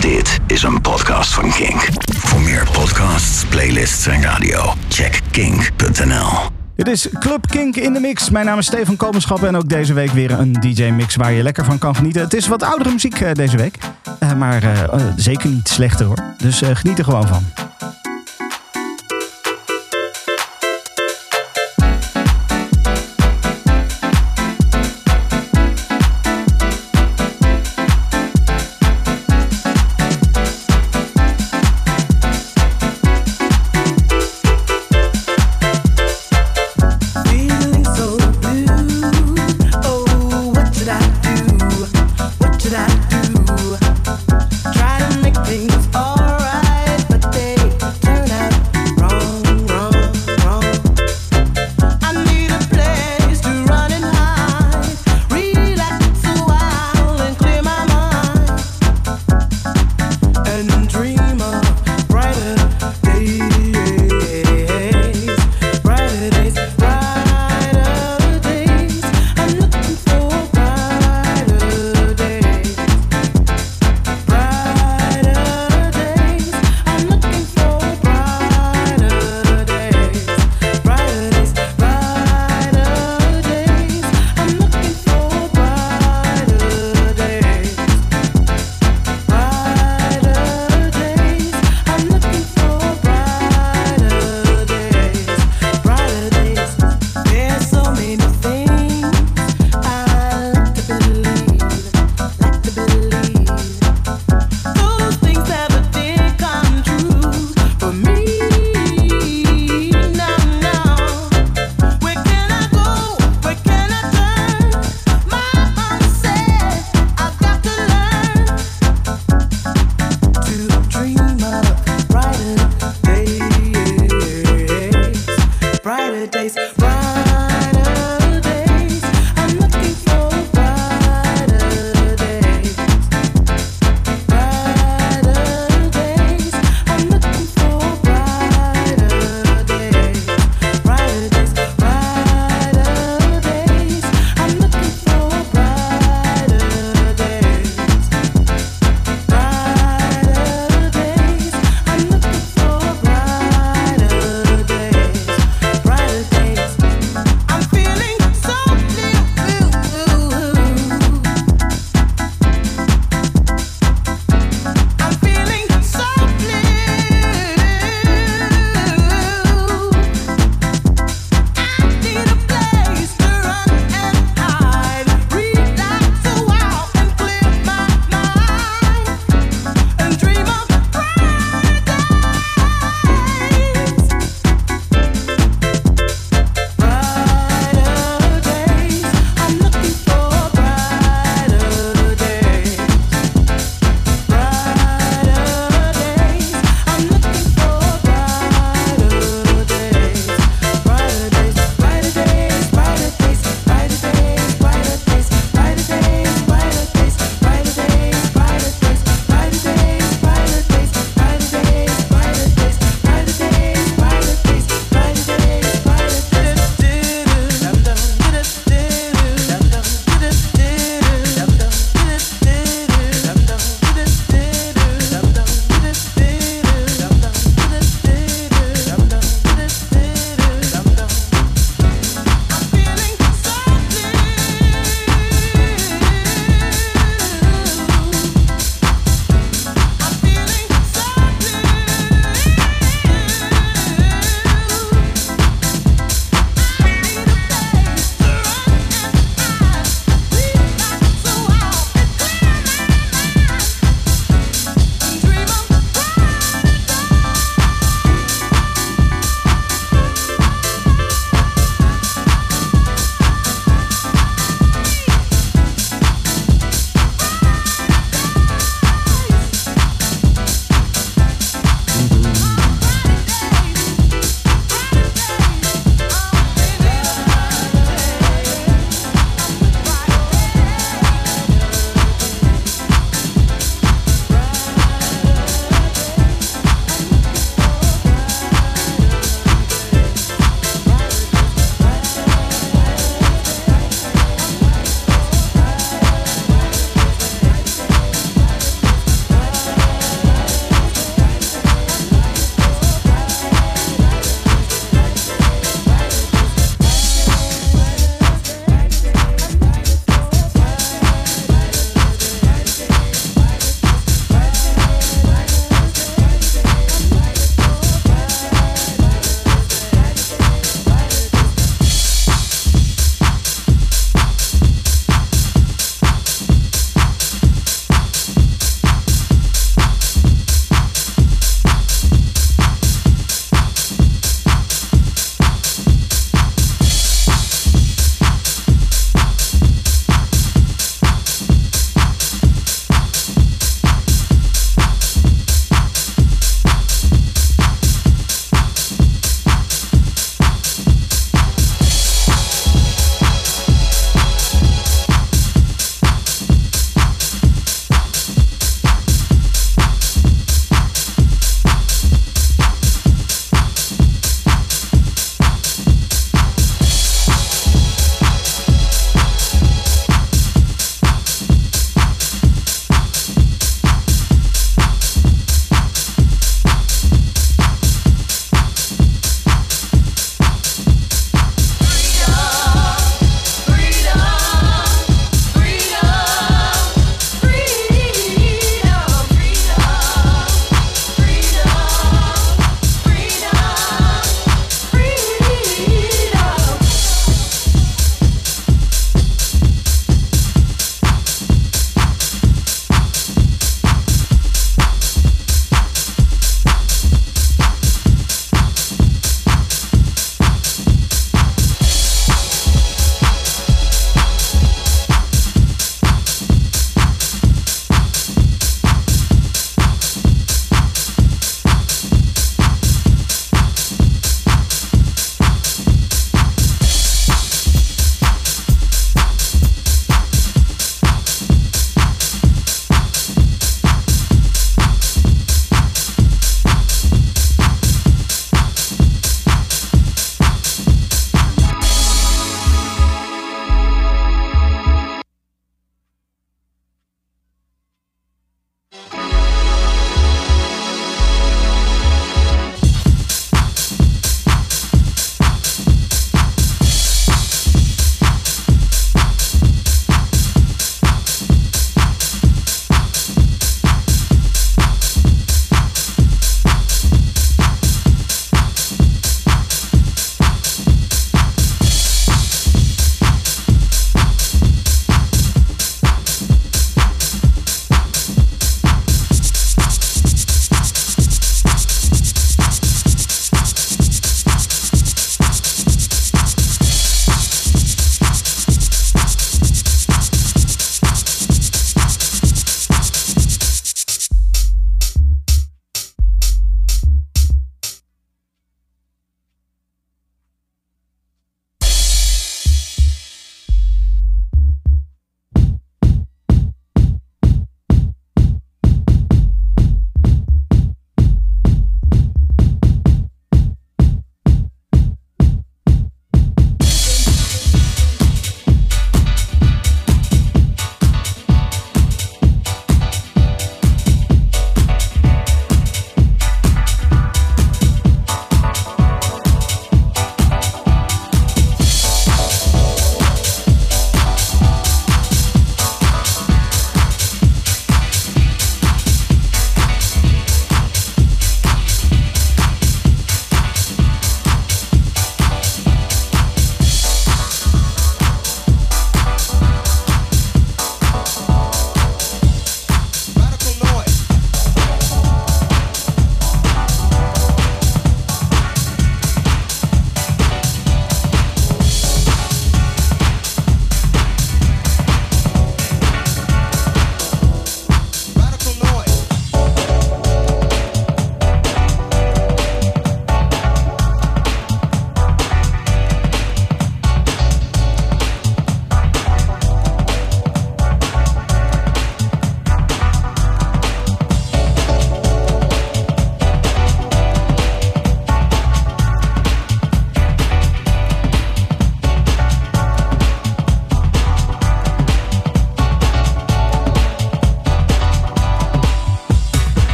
[0.00, 1.88] Dit is een podcast van Kink.
[2.16, 6.28] Voor meer podcasts, playlists en radio, check kink.nl.
[6.76, 8.30] Dit is Club Kink in de Mix.
[8.30, 11.64] Mijn naam is Stefan Komenschap en ook deze week weer een DJ-mix waar je lekker
[11.64, 12.22] van kan genieten.
[12.22, 13.78] Het is wat oudere muziek eh, deze week,
[14.18, 16.18] eh, maar eh, zeker niet slechter hoor.
[16.38, 17.44] Dus geniet er gewoon van.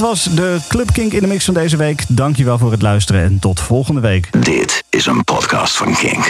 [0.00, 2.04] Dat was de Club Kink in de mix van deze week.
[2.08, 4.42] Dankjewel voor het luisteren en tot volgende week.
[4.42, 6.28] Dit is een podcast van Kink.